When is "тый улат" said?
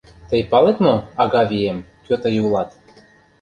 2.23-2.69